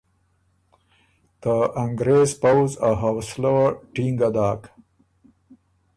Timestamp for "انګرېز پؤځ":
1.83-2.71